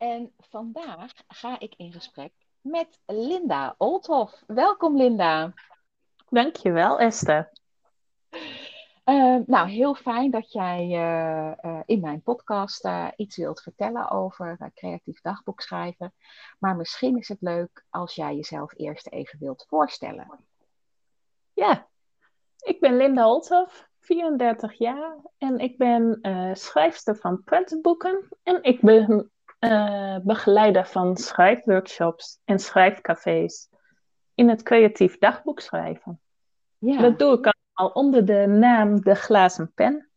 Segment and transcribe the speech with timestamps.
[0.00, 4.42] En vandaag ga ik in gesprek met Linda Oldhoff.
[4.46, 5.52] Welkom Linda.
[6.28, 7.52] Dankjewel Esther.
[9.04, 14.70] Uh, nou, heel fijn dat jij uh, uh, in mijn podcast iets wilt vertellen over
[14.74, 16.14] creatief dagboek schrijven.
[16.58, 20.38] Maar misschien is het leuk als jij jezelf eerst even wilt voorstellen.
[21.52, 21.88] Ja,
[22.62, 26.18] ik ben Linda Olthoff, 34 jaar en ik ben
[26.56, 28.28] schrijfster van prentenboeken.
[28.42, 29.30] En ik ben
[30.22, 33.68] begeleider van schrijfworkshops en schrijfcafés
[34.34, 36.20] in het creatief dagboek schrijven.
[36.78, 37.00] Ja.
[37.00, 40.10] Dat doe ik al onder de naam De Glazen Pen.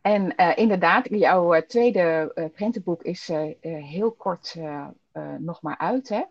[0.00, 3.30] En uh, inderdaad, jouw uh, tweede uh, prentenboek is
[3.60, 4.56] heel kort
[5.38, 6.22] nog maar uit, hè?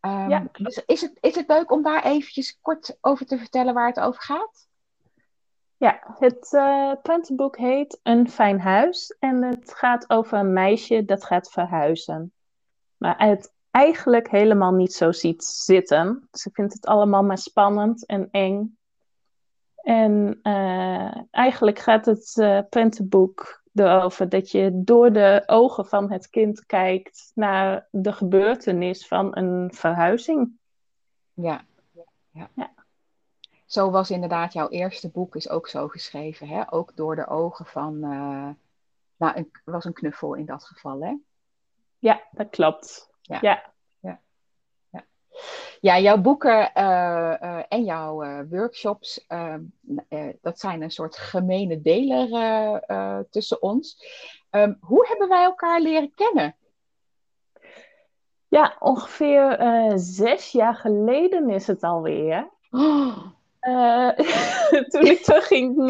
[0.00, 0.48] Um, ja.
[0.52, 4.00] Dus is het, is het leuk om daar eventjes kort over te vertellen waar het
[4.00, 4.67] over gaat?
[5.78, 6.48] Ja, het
[7.02, 12.32] prentenboek heet Een Fijn Huis en het gaat over een meisje dat gaat verhuizen.
[12.96, 16.28] Maar het eigenlijk helemaal niet zo ziet zitten.
[16.32, 18.78] Ze vindt het allemaal maar spannend en eng.
[19.76, 26.30] En uh, eigenlijk gaat het uh, prentenboek erover dat je door de ogen van het
[26.30, 30.50] kind kijkt naar de gebeurtenis van een verhuizing.
[31.32, 31.64] Ja,
[32.32, 32.48] ja.
[32.54, 32.70] ja.
[33.68, 36.72] Zo was inderdaad jouw eerste boek is ook zo geschreven, hè?
[36.72, 38.48] Ook door de ogen van, uh,
[39.16, 41.14] nou, een, was een knuffel in dat geval, hè?
[41.98, 43.10] Ja, dat klopt.
[43.20, 43.38] Ja.
[43.40, 43.72] ja.
[44.00, 44.20] ja.
[45.80, 49.62] ja jouw boeken uh, uh, en jouw workshops, ehm,
[50.40, 54.04] dat zijn een soort gemene deler tussen ons.
[54.50, 56.56] Um, hoe hebben wij elkaar leren kennen?
[58.48, 62.50] Ja, ongeveer zes jaar geleden is het alweer.
[62.70, 63.36] Oh.
[64.90, 65.86] toen ik terug ging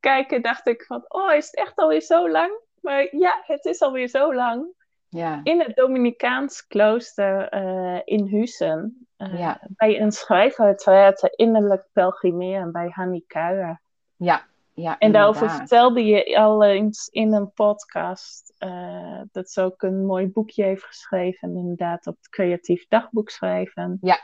[0.00, 2.52] kijken, dacht ik van, oh, is het echt alweer zo lang?
[2.80, 4.66] Maar ja, het is alweer zo lang.
[5.08, 5.40] Ja.
[5.42, 9.06] In het Dominicaans klooster uh, in Husen.
[9.16, 9.60] Ja.
[9.68, 13.80] Bij een schrijfretraite innerlijk pelgrimeren bij Kuijer.
[14.16, 14.98] Ja, ja.
[14.98, 20.26] En daarover vertelde je al eens in een podcast uh, dat ze ook een mooi
[20.26, 23.98] boekje heeft geschreven, inderdaad, op het creatief dagboek schrijven.
[24.00, 24.20] Ja.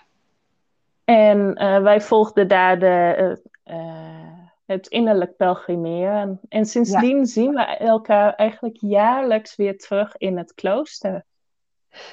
[1.05, 3.41] En wij volgden daar de
[4.73, 6.41] het innerlijk pelgrimeren.
[6.49, 11.25] En sindsdien zien we elkaar eigenlijk jaarlijks weer terug in het klooster.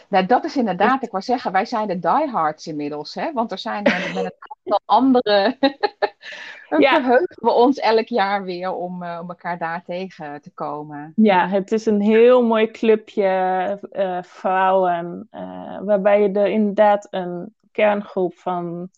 [0.09, 3.33] Nou, dat is inderdaad, ik wou zeggen, wij zijn de diehards inmiddels, hè?
[3.33, 5.57] Want er zijn met een aantal andere.
[6.77, 6.93] ja.
[7.01, 11.13] verheugen we ons elk jaar weer om, uh, om elkaar daar tegen te komen.
[11.15, 17.53] Ja, het is een heel mooi clubje uh, vrouwen, uh, waarbij je er inderdaad een
[17.71, 18.89] kerngroep van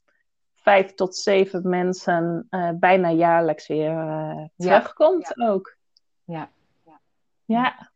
[0.62, 5.48] vijf tot zeven mensen uh, bijna jaarlijks weer uh, terugkomt ja.
[5.48, 5.78] ook.
[6.24, 6.50] Ja.
[6.86, 7.00] ja.
[7.46, 7.92] ja.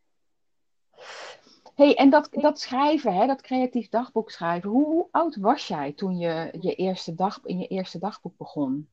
[1.76, 5.94] hey, en dat, dat schrijven, hè, dat creatief dagboek schrijven, hoe, hoe, oud was jij
[5.94, 8.90] toen je, je eerste dag, in je eerste dagboek begon?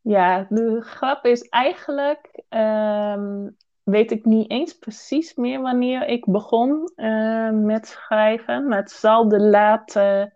[0.00, 6.92] Ja, de grap is eigenlijk, um, weet ik niet eens precies meer wanneer ik begon
[6.96, 8.68] uh, met schrijven.
[8.68, 10.35] Maar het zal de late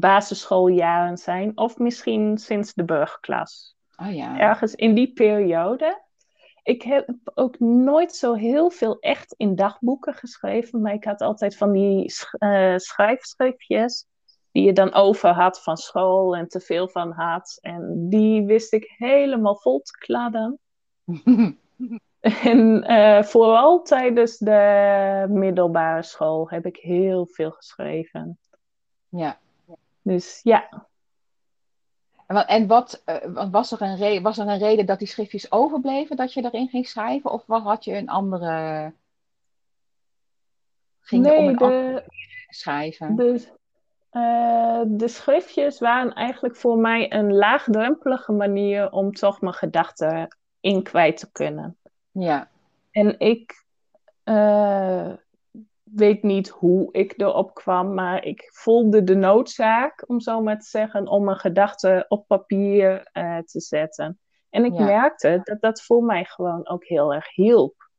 [0.00, 3.76] basisschooljaren zijn, of misschien sinds de burgerklas.
[3.96, 4.38] Oh ja.
[4.38, 6.02] Ergens in die periode.
[6.62, 11.56] Ik heb ook nooit zo heel veel echt in dagboeken geschreven, maar ik had altijd
[11.56, 14.06] van die uh, schrijfschriftjes
[14.52, 17.58] die je dan over had van school en te veel van had.
[17.60, 20.58] En die wist ik helemaal vol te kladden.
[22.50, 28.38] en uh, vooral tijdens de middelbare school heb ik heel veel geschreven.
[29.08, 29.38] Ja.
[30.04, 30.86] Dus ja.
[32.26, 36.16] En wat, uh, was, er een reden, was er een reden dat die schriftjes overbleven,
[36.16, 37.30] dat je erin ging schrijven?
[37.30, 38.92] Of had je een andere.
[41.00, 42.04] Ging nee, om een de, andere
[42.48, 43.16] schrijven?
[43.16, 43.46] De,
[44.12, 50.82] uh, de schriftjes waren eigenlijk voor mij een laagdrempelige manier om toch mijn gedachten in
[50.82, 51.76] kwijt te kunnen.
[52.10, 52.50] Ja.
[52.90, 53.64] En ik.
[54.24, 55.12] Uh,
[55.94, 60.66] weet niet hoe ik erop kwam, maar ik voelde de noodzaak, om zo maar te
[60.66, 64.18] zeggen, om mijn gedachten op papier uh, te zetten.
[64.50, 67.90] En ik merkte dat dat voor mij gewoon ook heel erg hielp.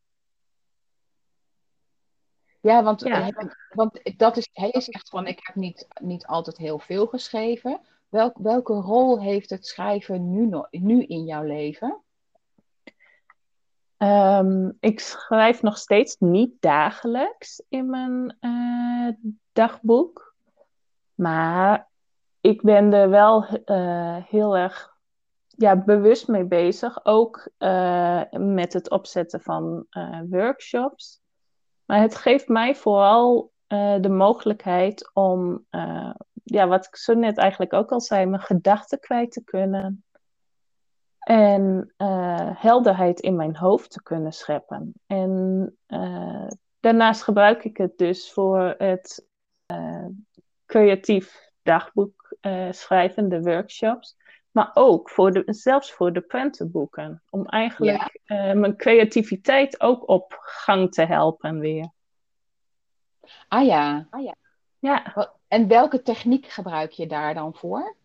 [2.62, 3.32] Ja, want, ja.
[3.70, 7.82] want dat is, hij is echt van, ik heb niet, niet altijd heel veel geschreven.
[8.10, 12.04] Welk, welke rol heeft het schrijven nu, nu in jouw leven?
[13.98, 20.36] Um, ik schrijf nog steeds niet dagelijks in mijn uh, dagboek.
[21.14, 21.90] Maar
[22.42, 24.94] ik ben er wel uh, heel erg
[25.48, 27.06] ja, bewust mee bezig.
[27.06, 29.86] Ook uh, met het opzetten van
[30.30, 31.22] workshops.
[31.86, 33.54] Maar het geeft mij vooral
[34.00, 35.66] de mogelijkheid om,
[36.44, 40.05] ja, wat ik zo net eigenlijk ook al zei, mijn gedachten kwijt te kunnen.
[41.26, 44.94] En uh, helderheid in mijn hoofd te kunnen scheppen.
[45.08, 45.78] En
[46.80, 49.28] daarnaast gebruik ik het dus voor het
[50.66, 52.38] creatief dagboek
[52.70, 54.18] schrijven, de workshops.
[54.52, 57.24] Maar ook voor de, zelfs voor de prentenboeken.
[57.30, 58.20] Om eigenlijk
[58.54, 61.94] mijn creativiteit ook op gang te helpen weer.
[63.48, 64.08] Ah ja.
[64.10, 64.36] Ah, ja.
[64.80, 65.30] ja.
[65.48, 67.96] En welke techniek gebruik je daar dan voor?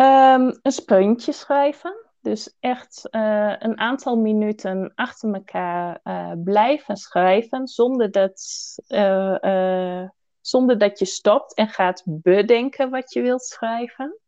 [0.00, 2.08] Um, een spuntje schrijven.
[2.20, 8.42] Dus echt uh, een aantal minuten achter elkaar uh, blijven schrijven zonder dat,
[8.88, 10.08] uh,
[10.40, 14.18] zonder dat je stopt en gaat bedenken wat je wilt schrijven.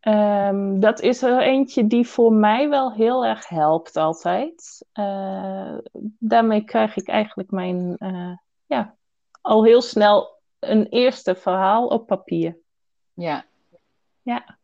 [0.00, 4.86] Um, dat is er eentje die voor mij wel heel erg helpt altijd.
[6.18, 7.96] Daarmee krijg ik eigenlijk mijn,
[8.66, 8.96] ja,
[9.40, 12.58] al heel snel een eerste verhaal op papier.
[13.12, 13.44] Ja.
[14.24, 14.58] Ja.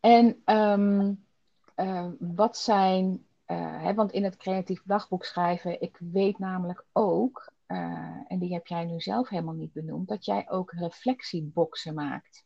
[0.00, 1.24] En um,
[1.76, 8.16] uh, wat zijn, hè, want in het creatief dagboek schrijven, ik weet namelijk ook uh,
[8.28, 12.44] en die heb jij nu zelf helemaal niet benoemd, dat jij ook reflectieboxen maakt.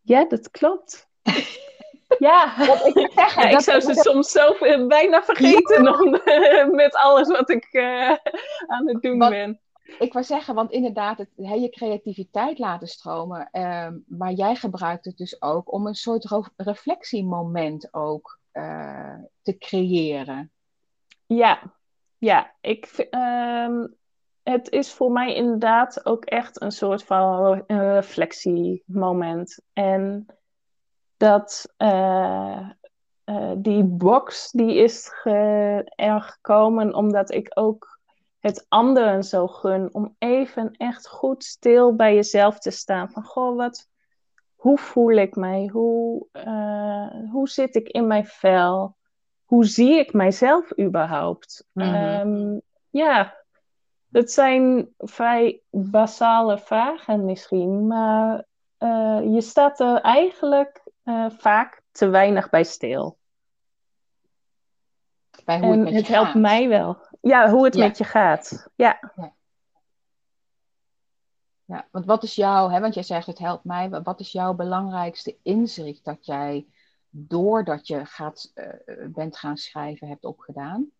[0.00, 1.08] Ja, dat klopt.
[2.18, 4.56] ja, ik, zeggen, ja, ik zou ze soms zo
[4.88, 6.64] bijna vergeten ja.
[6.64, 8.16] met alles wat ik uh,
[8.66, 9.60] aan het doen ben.
[9.98, 15.04] Ik wou zeggen, want inderdaad, het, he, je creativiteit laten stromen, uh, maar jij gebruikt
[15.04, 20.52] het dus ook om een soort reflectiemoment ook uh, te creëren.
[21.26, 21.74] Ja,
[22.18, 23.94] ja, ik, um,
[24.42, 29.60] het is voor mij inderdaad ook echt een soort van reflectiemoment.
[29.72, 30.26] En
[31.16, 32.68] dat uh,
[33.24, 35.10] uh, die box die is
[35.96, 37.93] er gekomen omdat ik ook
[38.44, 43.10] het anderen zo gun om even echt goed stil bij jezelf te staan.
[43.10, 43.88] Van goh, wat,
[44.54, 45.68] hoe voel ik mij?
[45.72, 48.96] Hoe, uh, hoe zit ik in mijn vel?
[49.44, 51.66] Hoe zie ik mijzelf überhaupt?
[51.72, 52.20] Mm -hmm.
[52.20, 52.60] um,
[52.90, 53.36] ja,
[54.10, 58.44] het zijn vrij basale vragen misschien, maar
[58.78, 63.18] uh, je staat er eigenlijk uh, vaak te weinig bij stil.
[65.44, 67.12] Bij hoe en het, het helpt mij wel.
[67.24, 67.86] Ja, hoe het Ja.
[67.86, 68.68] met je gaat.
[68.74, 69.12] Ja.
[71.64, 74.54] Ja, want wat is jouw, hè, want jij zegt het helpt mij, wat is jouw
[74.54, 76.66] belangrijkste inzicht dat jij
[77.08, 78.66] doordat je gaat, eh,
[79.08, 80.90] bent gaan schrijven hebt opgedaan?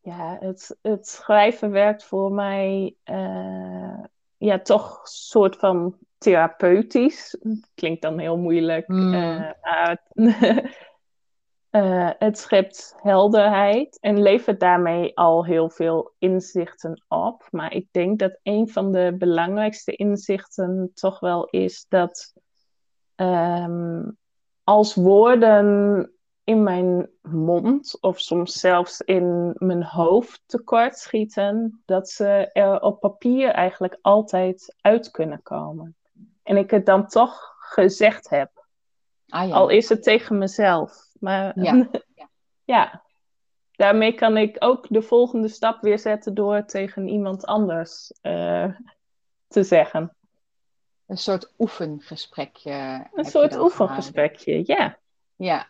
[0.00, 4.04] Ja, het, het schrijven werkt voor mij eh,
[4.36, 7.38] ja, toch een soort van therapeutisch.
[7.74, 8.86] Klinkt dan heel moeilijk.
[8.86, 9.14] Hmm.
[9.14, 9.96] eh,
[11.70, 17.48] eh, het schept helderheid en levert daarmee al heel veel inzichten op.
[17.50, 22.34] Maar ik denk dat een van de belangrijkste inzichten toch wel is dat
[23.14, 24.02] ehm,
[24.64, 26.10] als woorden
[26.44, 33.00] in mijn mond of soms zelfs in mijn hoofd tekort schieten, dat ze er op
[33.00, 35.96] papier eigenlijk altijd uit kunnen komen.
[36.42, 38.66] En ik het dan toch gezegd heb.
[39.28, 39.54] Ah ja.
[39.54, 41.09] Al is het tegen mezelf.
[41.20, 41.88] Maar Ja.
[42.64, 43.02] ja,
[43.70, 48.74] daarmee kan ik ook de volgende stap weer zetten door het tegen iemand anders eh,
[49.48, 50.14] te zeggen.
[51.06, 53.06] Een soort oefengesprekje.
[53.14, 54.98] Een soort oefengesprekje, ja.
[55.36, 55.68] Ja.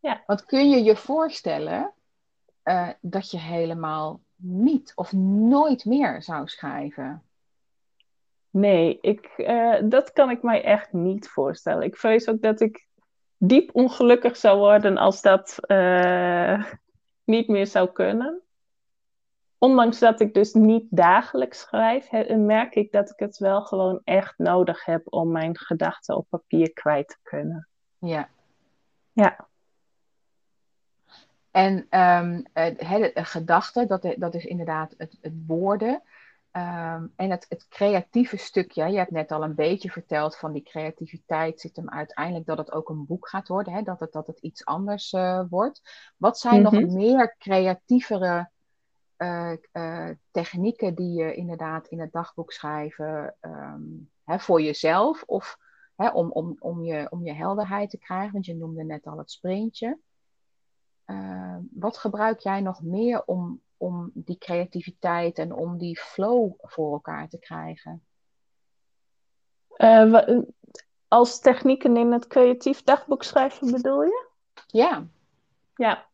[0.00, 0.22] Ja.
[0.26, 1.92] Want kun je je voorstellen
[2.62, 7.22] eh, dat je helemaal niet of nooit meer zou schrijven?
[8.50, 11.82] Nee, ik, eh, dat kan ik mij echt niet voorstellen.
[11.82, 12.86] Ik vrees ook dat ik
[13.46, 16.64] diep ongelukkig zou worden als dat eh,
[17.24, 18.42] niet meer zou kunnen.
[19.58, 24.00] Ondanks dat ik dus niet dagelijks schrijf, he- merk ik dat ik het wel gewoon
[24.04, 27.68] echt nodig heb om mijn gedachten op papier kwijt te kunnen.
[27.98, 28.28] Ja.
[29.12, 29.48] Ja,
[31.50, 31.86] En
[32.52, 36.02] het, de gedachte, dat, dat is inderdaad het, het woorden.
[36.54, 40.62] Ehm, en het, het creatieve stukje, je hebt net al een beetje verteld van die
[40.62, 43.82] creativiteit zit hem uiteindelijk dat het ook een boek gaat worden, hè?
[43.82, 45.80] Dat, het, dat het iets anders eh, wordt.
[46.16, 46.94] Wat zijn nog Mhm.
[46.94, 48.50] meer creatievere
[49.16, 53.82] eh, eh, technieken die je inderdaad in het dagboek schrijven ehm,
[54.24, 55.58] hè, voor jezelf of
[55.96, 58.32] hè, om, om, om, je, om je helderheid te krijgen?
[58.32, 59.98] Want je noemde net al het sprintje.
[61.04, 66.92] Eh, wat gebruik jij nog meer om, om die creativiteit en om die flow voor
[66.92, 68.02] elkaar te krijgen?
[69.76, 70.38] Eh,
[71.08, 74.26] als technieken in het creatief dagboek schrijven bedoel je?
[74.66, 75.06] Ja.
[75.74, 76.06] Ja.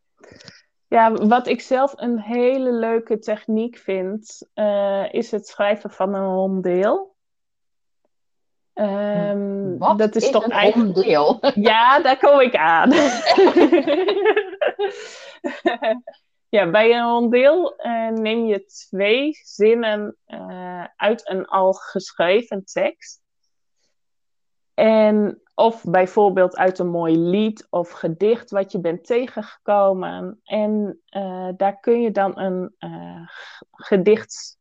[0.88, 6.34] Ja, wat ik zelf een hele leuke techniek vind, uh, is het schrijven van een
[6.34, 7.14] rondeel.
[8.74, 10.94] Um, wat dat is, is toch een eigenlijk...
[10.94, 11.38] rondeel?
[11.54, 12.90] Ja, daar kom ik aan.
[16.50, 23.20] ja, bij een rondeel uh, neem je twee zinnen uh, uit een al geschreven tekst.
[24.74, 30.40] En of bijvoorbeeld uit een mooi lied of gedicht wat je bent tegengekomen.
[30.44, 32.74] En uh, daar kun je dan een
[33.70, 34.58] gedicht,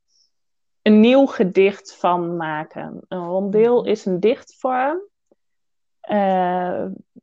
[0.82, 3.06] een nieuw gedicht van maken.
[3.08, 3.90] Een rondeel mhm.
[3.90, 5.00] is een dichtvorm,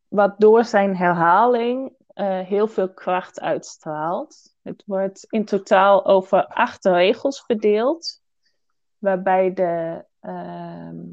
[0.08, 4.54] wat door zijn herhaling heel veel kracht uitstraalt.
[4.62, 8.23] Het wordt in totaal over acht regels verdeeld,
[8.99, 11.04] waarbij de ehm,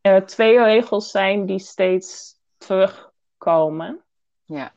[0.00, 4.00] er twee regels zijn die steeds terugkomen.
[4.44, 4.72] Ja.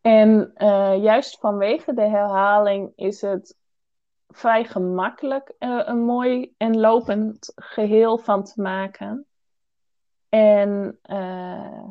[0.00, 3.56] En uh, juist vanwege de herhaling is het
[4.28, 9.26] vrij gemakkelijk uh, een mooi en lopend geheel van te maken.
[10.28, 11.88] En uh,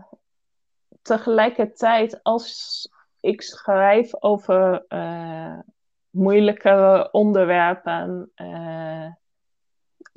[1.07, 4.85] tegelijkertijd, als ik schrijf over
[6.09, 8.31] moeilijkere onderwerpen,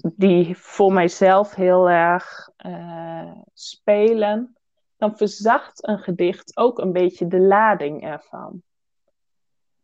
[0.02, 4.56] die voor mijzelf heel erg uh, spelen,
[4.96, 8.62] dan verzacht een gedicht ook een beetje de lading ervan.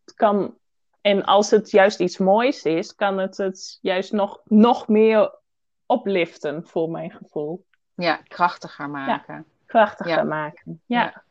[0.05, 0.59] Het kan,
[1.01, 5.39] en als het juist iets moois is, kan het het juist nog, nog meer
[5.87, 7.67] opliften voor mijn gevoel.
[7.95, 9.35] Ja, krachtiger maken.
[9.35, 9.45] Ja,
[9.85, 11.03] krachtiger maken, ja.
[11.03, 11.25] ja.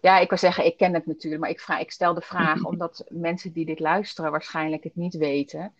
[0.00, 2.64] Ja, ik wil zeggen, ik ken het natuurlijk, maar ik, vraag, ik stel de vraag
[2.70, 5.74] omdat mensen die dit luisteren waarschijnlijk het niet weten.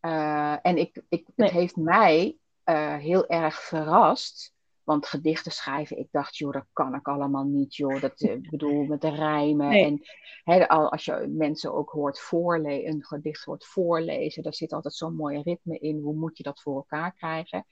[0.00, 4.52] Uh, en ik, ik, het heeft mij uh, heel erg verrast.
[4.84, 8.00] Want gedichten schrijven, ik dacht, joh, dat kan ik allemaal niet, joh.
[8.00, 9.68] Dat eh, ik bedoel, met de rijmen.
[9.68, 9.84] Nee.
[9.84, 10.02] En
[10.44, 15.14] hè, als je mensen ook hoort voorlezen, een gedicht hoort voorlezen, daar zit altijd zo'n
[15.14, 16.00] mooi ritme in.
[16.00, 17.66] Hoe moet je dat voor elkaar krijgen?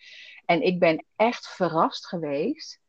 [0.45, 2.80] En ik ben echt verrast geweest.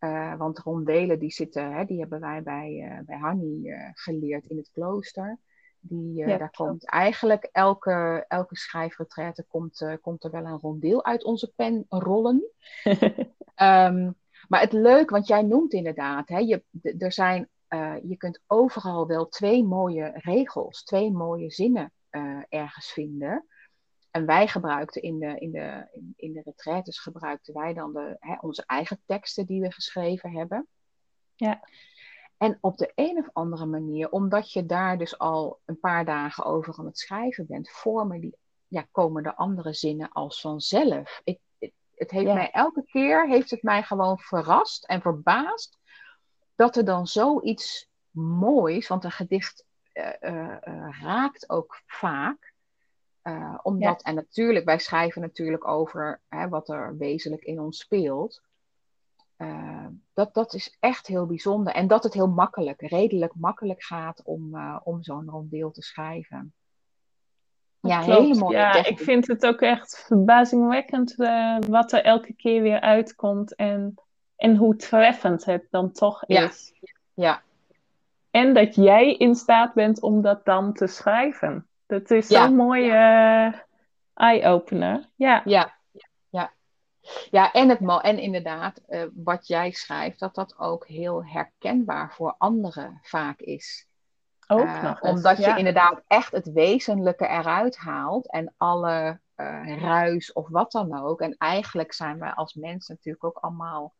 [0.00, 4.56] Uh, want rondelen, die zitten, hè, die hebben wij bij, uh, bij Hanni geleerd in
[4.56, 5.38] het klooster.
[5.80, 11.52] Die, daar komt eigenlijk elke, elke schrijfretraite komt, komt er wel een rondeel uit onze
[11.56, 12.44] pen rollen.
[12.84, 14.14] um,
[14.48, 16.62] maar het leuk, want jij noemt inderdaad, hè, je,
[16.98, 17.48] er zijn,
[18.02, 21.92] je kunt overal wel twee mooie regels, twee mooie zinnen
[22.48, 23.46] ergens vinden.
[24.18, 28.16] En wij gebruikten in de, in de, in, in de retraites gebruikten wij dan de,
[28.18, 30.66] hè, onze eigen teksten die we geschreven hebben.
[31.34, 31.60] Ja.
[32.36, 36.44] En op de een of andere manier, omdat je daar dus al een paar dagen
[36.44, 38.36] over aan het schrijven bent, vormen die,
[38.68, 41.20] ja, komen de andere zinnen als vanzelf.
[41.24, 41.40] Ik,
[41.94, 45.78] het, heeft mij elke keer heeft het mij gewoon verrast en verbaasd
[46.54, 50.56] dat er dan zoiets moois, want een gedicht uh, uh,
[51.00, 52.56] raakt ook vaak.
[53.62, 58.42] Omdat, en natuurlijk, wij schrijven natuurlijk over hè, wat er wezenlijk in ons speelt.
[59.38, 61.72] Uh, dat, dat is echt heel bijzonder.
[61.72, 66.52] En dat het heel makkelijk, redelijk makkelijk gaat om, uh, om zo'n rondeel te schrijven.
[67.80, 68.52] ja, helemaal.
[68.52, 71.14] Ja, ik vind het ook echt verbazingwekkend
[71.68, 73.94] wat er elke keer weer uitkomt en,
[74.36, 76.72] en hoe treffend het dan toch is.
[76.80, 76.92] Ja.
[77.14, 77.42] ja.
[78.30, 81.66] En dat jij in staat bent om dat dan te schrijven.
[81.88, 83.64] Dat is zo'n mooie
[84.14, 85.08] eye-opener.
[85.14, 85.42] Ja.
[85.44, 85.78] ja,
[87.30, 92.34] ja, en, het, en inderdaad, uh, wat jij schrijft, dat dat ook heel herkenbaar voor
[92.38, 93.86] anderen vaak is.
[94.46, 99.20] Ook uh, nog eens, Omdat je inderdaad echt het wezenlijke eruit haalt en alle
[99.80, 101.20] ruis of wat dan ook.
[101.20, 103.94] En eigenlijk zijn we als mensen natuurlijk ook allemaal,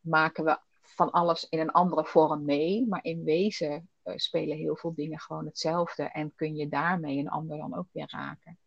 [0.00, 2.86] maken we van alles in een andere vorm mee.
[2.88, 6.02] Maar in wezen spelen heel veel dingen gewoon hetzelfde.
[6.02, 8.58] En kun je daarmee een ander dan ook weer raken.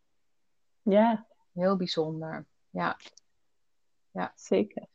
[0.82, 1.26] Ja.
[1.52, 2.96] Heel bijzonder ja.
[4.10, 4.86] Ja, zeker.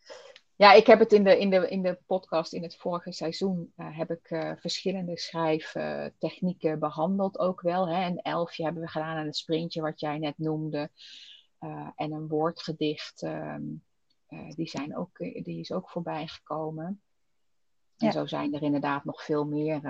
[0.56, 3.74] Ja, ik heb het in de, in de, in de podcast in het vorige seizoen
[3.78, 7.88] uh, heb ik uh, verschillende schrijftechnieken behandeld ook wel.
[7.88, 8.06] Hè.
[8.06, 10.90] Een elfje hebben we gedaan en een sprintje wat jij net noemde.
[11.96, 13.84] En een woordgedicht, um,
[14.56, 17.02] die, zijn ook, die is ook voorbij gekomen.
[17.98, 18.12] En ja.
[18.12, 19.82] zo zijn er inderdaad nog veel meer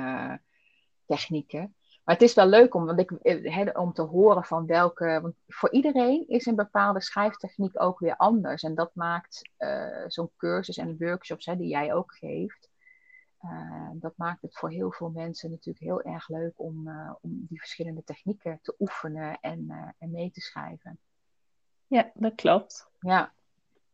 [1.05, 1.75] technieken.
[2.05, 3.11] Maar het is wel leuk om, want ik,
[3.43, 5.19] he, om te horen van welke.
[5.21, 8.63] Want voor iedereen is een bepaalde schrijftechniek ook weer anders.
[8.63, 12.69] En dat maakt uh, zo'n cursus en workshops die jij ook geeft.
[13.41, 17.45] Uh, dat maakt het voor heel veel mensen natuurlijk heel erg leuk om, uh, om
[17.49, 20.99] die verschillende technieken te oefenen en, en mee te schrijven.
[21.87, 22.89] Ja, dat klopt.
[22.99, 23.33] Ja.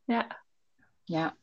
[0.04, 0.42] Ja.
[1.04, 1.36] Ja.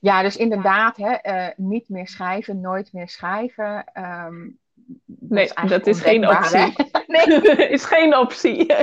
[0.00, 3.84] Ja, dus inderdaad, hè, uh, niet meer schrijven, nooit meer schrijven.
[3.94, 4.58] Um,
[5.18, 6.74] nee, dat is geen optie.
[7.06, 7.42] nee,
[7.76, 8.74] is geen optie.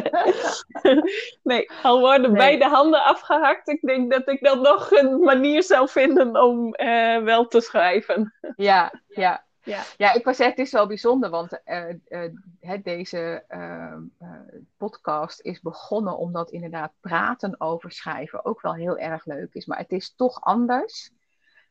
[1.44, 2.38] nee, al worden nee.
[2.38, 3.68] beide handen afgehakt.
[3.68, 8.34] Ik denk dat ik dan nog een manier zou vinden om uh, wel te schrijven.
[8.56, 9.46] ja, ja.
[9.68, 9.84] Ja.
[9.98, 13.98] ja, ik was echt, het is wel bijzonder, want uh, uh, deze uh,
[14.78, 19.66] podcast is begonnen omdat inderdaad praten over schrijven ook wel heel erg leuk is.
[19.66, 21.12] Maar het is toch anders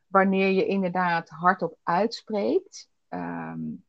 [0.07, 3.83] wanneer je inderdaad hardop uitspreekt um,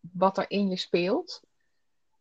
[0.00, 1.42] wat er in je speelt.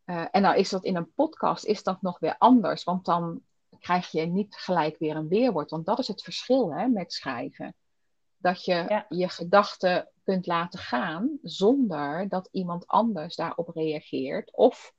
[0.06, 3.42] en nou is dat in een podcast is dat nog weer anders, want dan
[3.80, 5.70] krijg je niet gelijk weer een weerwoord.
[5.70, 7.76] Want dat is het verschil hè, met schrijven.
[8.38, 9.06] Dat je ja.
[9.10, 14.56] je gedachten kunt laten gaan zonder dat iemand anders daarop reageert.
[14.56, 14.94] Of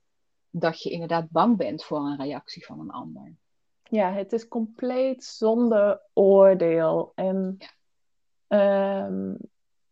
[0.49, 3.35] dat je inderdaad bang bent voor een reactie van een ander.
[3.83, 7.11] Ja, het is compleet zonder oordeel.
[7.15, 7.57] En
[8.47, 9.05] ja.
[9.05, 9.37] um,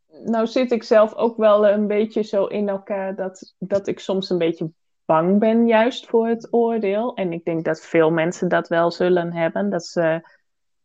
[0.07, 4.29] nou zit ik zelf ook wel een beetje zo in elkaar dat, dat ik soms
[4.29, 4.71] een beetje
[5.05, 7.15] bang ben juist voor het oordeel.
[7.15, 9.69] En ik denk dat veel mensen dat wel zullen hebben.
[9.69, 10.36] Dat ze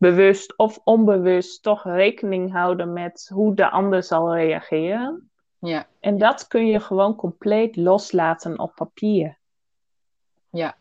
[0.03, 5.31] bewust of onbewust toch rekening houden met hoe de ander zal reageren.
[5.59, 5.87] Ja.
[5.99, 9.37] En dat kun je gewoon compleet loslaten op papier.
[10.49, 10.77] Ja.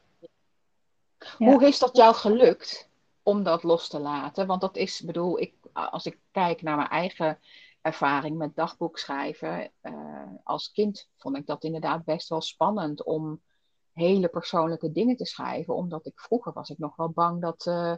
[1.39, 1.47] ja.
[1.47, 2.89] Hoe is dat jou gelukt
[3.23, 4.47] om dat los te laten?
[4.47, 7.39] Want dat is, bedoel, ik, als ik kijk naar mijn eigen
[7.81, 13.41] ervaring met dagboek schrijven, uh, als kind vond ik dat inderdaad best wel spannend om
[13.93, 17.95] hele persoonlijke dingen te schrijven, omdat ik vroeger was ik nog wel bang dat, uh,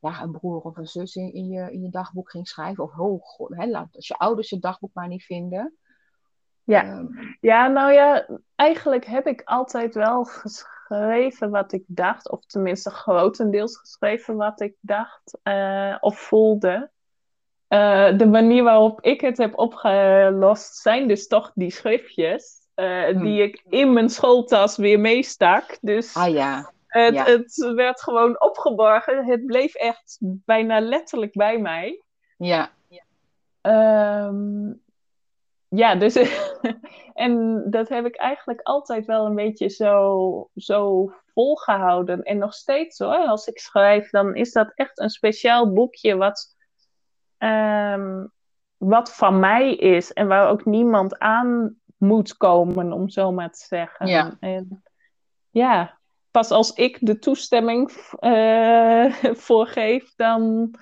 [0.00, 2.84] ja, een broer of een zus in, in, je, in je dagboek ging schrijven.
[2.84, 5.76] Of oh, God, hè, laat als je ouders je dagboek maar niet vinden.
[6.64, 6.98] Ja.
[6.98, 12.30] Um, ja, nou ja, eigenlijk heb ik altijd wel geschreven wat ik dacht.
[12.30, 16.90] Of tenminste grotendeels geschreven wat ik dacht uh, of voelde.
[17.68, 22.54] Uh, de manier waarop ik het heb opgelost zijn dus toch die schriftjes.
[22.76, 23.22] Uh, hmm.
[23.22, 25.78] Die ik in mijn schooltas weer meestak.
[25.80, 26.72] Dus ah, ja.
[27.04, 27.24] Het, ja.
[27.24, 29.24] het werd gewoon opgeborgen.
[29.24, 32.02] Het bleef echt bijna letterlijk bij mij.
[32.36, 32.70] Ja.
[33.62, 34.82] Um,
[35.68, 36.16] ja, dus.
[37.14, 42.22] en dat heb ik eigenlijk altijd wel een beetje zo, zo volgehouden.
[42.22, 43.26] En nog steeds hoor.
[43.26, 46.54] Als ik schrijf, dan is dat echt een speciaal boekje wat.
[47.38, 48.34] Um,
[48.76, 53.64] wat van mij is en waar ook niemand aan moet komen, om zo maar te
[53.66, 54.06] zeggen.
[54.06, 54.36] Ja.
[54.40, 54.82] En,
[55.50, 55.95] ja,
[56.36, 59.12] pas als ik de toestemming uh,
[59.46, 60.74] voorgeef, dan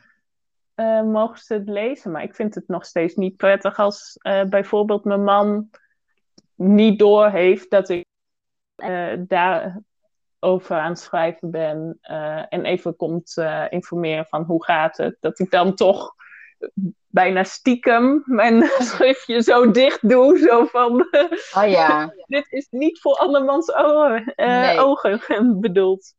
[0.77, 2.11] uh, mogen ze het lezen.
[2.11, 5.71] Maar ik vind het nog steeds niet prettig als uh, bijvoorbeeld mijn man
[6.55, 8.07] niet doorheeft dat ik
[9.19, 11.99] daarover aan het schrijven ben
[12.49, 13.37] en even komt
[13.69, 15.17] informeren van hoe gaat het.
[15.21, 16.15] Dat ik dan toch
[17.15, 20.39] bijna stiekem mijn schriftje zo dicht doe.
[20.39, 21.09] Zo van,
[21.55, 22.15] oh ja.
[22.27, 24.79] dit is niet voor andermans ogen, uh, nee.
[24.79, 25.21] ogen
[25.61, 26.15] bedoeld.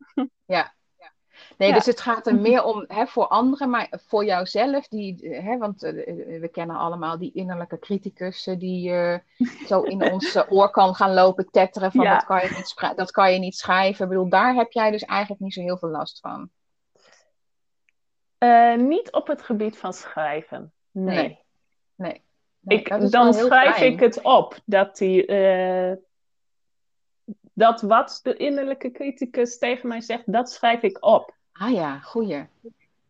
[0.46, 0.74] Ja.
[1.58, 1.76] Nee, ja.
[1.76, 4.88] dus het gaat er meer om hè, voor anderen, maar voor jouzelf.
[4.88, 5.92] Die, hè, want uh,
[6.40, 9.18] we kennen allemaal die innerlijke criticus die uh,
[9.68, 12.14] zo in ons oor kan gaan lopen tetteren van ja.
[12.14, 14.04] dat, kan je niet dat kan je niet schrijven.
[14.04, 16.50] Ik bedoel, daar heb jij dus eigenlijk niet zo heel veel last van.
[18.46, 20.74] Uh, niet op het gebied van schrijven.
[20.92, 21.16] Nee.
[21.16, 21.40] Nee.
[21.96, 22.22] nee.
[22.60, 23.92] nee ik, dan schrijf fijn.
[23.92, 24.60] ik het op.
[24.66, 25.92] Dat, die, uh,
[27.54, 31.34] dat wat de innerlijke criticus tegen mij zegt, dat schrijf ik op.
[31.52, 32.46] Ah ja, goeie.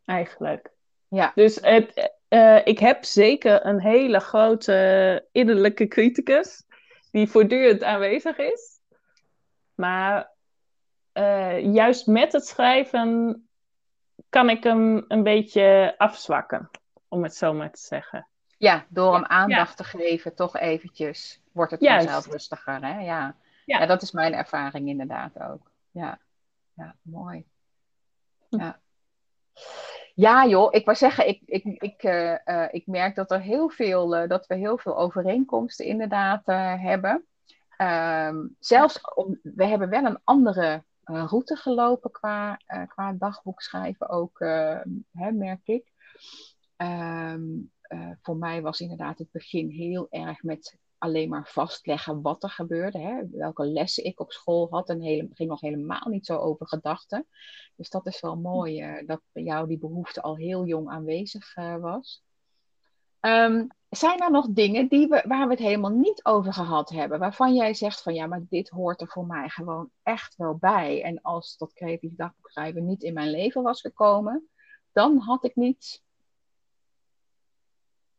[0.05, 0.71] Eigenlijk.
[1.07, 1.31] Ja.
[1.35, 6.63] Dus het, uh, ik heb zeker een hele grote innerlijke criticus.
[7.11, 8.79] Die voortdurend aanwezig is.
[9.75, 10.33] Maar
[11.61, 13.44] juist met het schrijven
[14.29, 16.69] kan ik hem een beetje afzwakken,
[17.07, 18.27] om het zo maar te zeggen.
[18.57, 19.75] Ja, door hem aandacht ja.
[19.75, 22.05] te geven, toch eventjes, wordt het Juist.
[22.05, 22.85] vanzelf rustiger.
[22.85, 22.99] Hè?
[22.99, 23.35] Ja.
[23.65, 23.79] Ja.
[23.79, 25.71] ja, dat is mijn ervaring inderdaad ook.
[25.91, 26.19] Ja,
[26.73, 27.45] ja mooi.
[28.49, 28.59] Hm.
[28.59, 28.79] Ja.
[30.13, 33.69] Ja, joh, ik wou zeggen, ik, ik, ik, uh, uh, ik merk dat, er heel
[33.69, 36.45] veel, uh, dat we heel veel overeenkomsten inderdaad
[36.79, 37.25] hebben.
[37.77, 44.09] Um, zelfs, om, we hebben wel een andere route gelopen qua, uh, qua dagboek schrijven
[44.09, 45.93] ook, uh, hè, merk ik.
[46.77, 47.71] Um,
[48.21, 52.99] voor mij was inderdaad het begin heel erg met alleen maar vastleggen wat er gebeurde.
[52.99, 54.89] Hè, welke lessen ik op school had.
[54.89, 57.27] En hele, ging nog helemaal niet zo over gedachten.
[57.75, 62.24] Dus dat is wel mooi dat bij jou die behoefte al heel jong aanwezig was.
[63.25, 67.19] Ehm, zijn er nog dingen die we, waar we het helemaal niet over gehad hebben,
[67.19, 71.03] waarvan jij zegt van ja, maar dit hoort er voor mij gewoon echt wel bij.
[71.03, 74.49] En als dat creatief dagboekschrijven niet in mijn leven was gekomen,
[74.91, 76.03] dan had ik niet.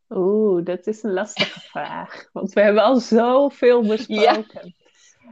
[0.08, 2.28] Oeh, dat is een lastige vraag.
[2.32, 4.74] Want we hebben al zoveel besproken.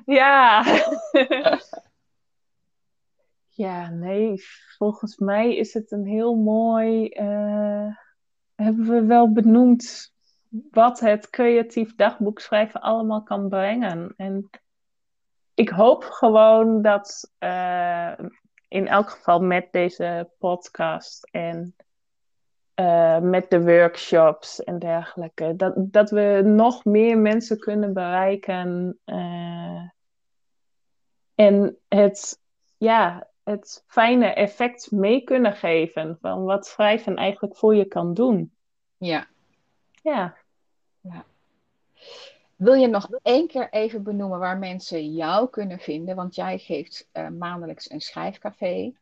[0.05, 0.65] Ja.
[0.65, 0.65] Ja.
[3.65, 4.43] ja, nee,
[4.77, 7.09] volgens mij is het een heel mooi.
[7.09, 8.03] Uh,
[8.55, 10.13] hebben we wel benoemd
[10.71, 14.15] wat het creatief dagboek schrijven allemaal kan brengen.
[14.17, 14.51] En
[15.55, 18.13] ik hoop gewoon dat uh,
[18.69, 21.75] in elk geval met deze podcast en
[22.81, 28.99] uh, met de workshops en dergelijke, dat, dat we nog meer mensen kunnen bereiken.
[29.07, 29.89] Uh,
[31.35, 32.41] en het,
[32.77, 38.53] ja, het fijne effect mee kunnen geven van wat schrijven eigenlijk voor je kan doen.
[38.97, 39.27] Ja.
[40.03, 40.37] Ja.
[41.01, 41.25] ja.
[42.57, 46.17] Wil je nog één keer even benoemen waar mensen jou kunnen vinden?
[46.17, 48.93] Want jij geeft uh, maandelijks een schrijfcafé.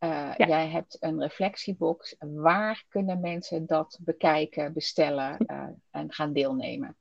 [0.00, 0.46] Uh, ja.
[0.46, 2.16] Jij hebt een reflectiebox.
[2.18, 6.96] Waar kunnen mensen dat bekijken, bestellen uh, en gaan deelnemen?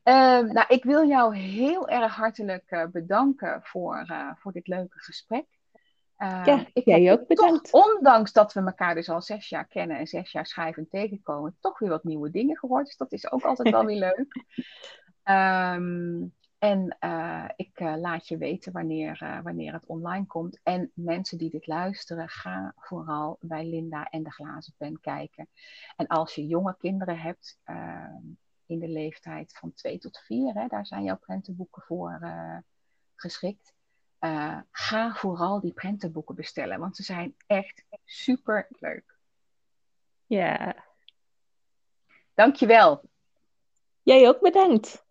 [0.05, 4.07] Uh, nou, ik wil jou heel erg hartelijk bedanken voor,
[4.39, 5.47] voor dit leuke gesprek.
[6.23, 7.71] Ja, ik jij ook bedankt.
[7.71, 11.57] Toch, ondanks dat we elkaar dus al zes jaar kennen en zes jaar schrijven tegenkomen,
[11.61, 12.87] toch weer wat nieuwe dingen gehoord.
[12.87, 14.45] Dus dat is ook altijd wel weer leuk.
[15.25, 20.61] Um, en uh, ik uh, laat je weten wanneer, wanneer het online komt.
[20.63, 25.49] En mensen die dit luisteren, ga vooral bij Linda en de Glazen Pen kijken.
[25.97, 27.59] En als je jonge kinderen hebt,
[28.67, 32.21] in de leeftijd van 2 tot 4, hè, daar zijn jouw prentenboeken voor
[33.15, 33.75] geschikt.
[34.71, 39.17] Ga vooral die prentenboeken bestellen, want ze zijn echt super leuk.
[40.27, 40.85] Ja.
[42.35, 43.03] Dankjewel.
[44.03, 45.05] Jij ook bedankt.